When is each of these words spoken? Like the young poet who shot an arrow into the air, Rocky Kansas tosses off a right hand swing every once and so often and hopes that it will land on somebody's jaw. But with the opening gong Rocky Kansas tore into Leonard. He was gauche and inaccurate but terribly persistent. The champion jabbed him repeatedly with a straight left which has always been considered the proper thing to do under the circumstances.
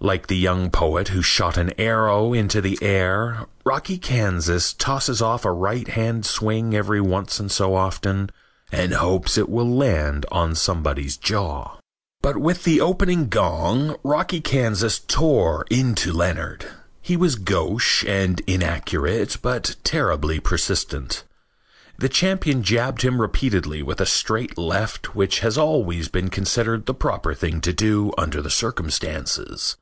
Like 0.00 0.28
the 0.28 0.36
young 0.36 0.70
poet 0.70 1.08
who 1.08 1.22
shot 1.22 1.56
an 1.56 1.72
arrow 1.76 2.32
into 2.32 2.60
the 2.60 2.78
air, 2.80 3.46
Rocky 3.66 3.98
Kansas 3.98 4.72
tosses 4.72 5.20
off 5.20 5.44
a 5.44 5.50
right 5.50 5.88
hand 5.88 6.24
swing 6.24 6.72
every 6.72 7.00
once 7.00 7.40
and 7.40 7.50
so 7.50 7.74
often 7.74 8.30
and 8.70 8.94
hopes 8.94 9.34
that 9.34 9.40
it 9.42 9.48
will 9.48 9.68
land 9.68 10.24
on 10.30 10.54
somebody's 10.54 11.16
jaw. 11.16 11.78
But 12.22 12.36
with 12.36 12.62
the 12.62 12.80
opening 12.80 13.26
gong 13.28 13.96
Rocky 14.04 14.40
Kansas 14.40 15.00
tore 15.00 15.66
into 15.68 16.12
Leonard. 16.12 16.66
He 17.02 17.16
was 17.16 17.34
gauche 17.34 18.04
and 18.04 18.38
inaccurate 18.46 19.38
but 19.42 19.74
terribly 19.82 20.38
persistent. 20.38 21.24
The 21.98 22.08
champion 22.08 22.62
jabbed 22.62 23.02
him 23.02 23.20
repeatedly 23.20 23.82
with 23.82 24.00
a 24.00 24.06
straight 24.06 24.56
left 24.56 25.16
which 25.16 25.40
has 25.40 25.58
always 25.58 26.06
been 26.06 26.30
considered 26.30 26.86
the 26.86 26.94
proper 26.94 27.34
thing 27.34 27.60
to 27.62 27.72
do 27.72 28.12
under 28.16 28.40
the 28.40 28.48
circumstances. 28.48 29.76